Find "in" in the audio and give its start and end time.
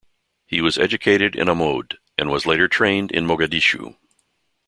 1.35-1.47, 3.11-3.27